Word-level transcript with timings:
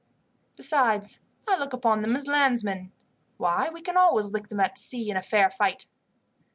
Besides, 0.57 1.21
I 1.47 1.57
look 1.59 1.73
upon 1.73 2.01
them 2.01 2.15
as 2.15 2.25
landsmen. 2.25 2.91
Why, 3.37 3.69
we 3.69 3.81
can 3.83 3.97
always 3.97 4.31
lick 4.31 4.47
them 4.47 4.59
at 4.59 4.79
sea 4.79 5.11
in 5.11 5.15
a 5.15 5.21
fair 5.21 5.51
fight." 5.51 5.85